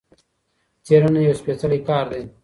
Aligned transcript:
څېړنه 0.85 1.19
یو 1.27 1.33
سپیڅلی 1.39 1.79
کار 1.87 2.05
دی. 2.11 2.23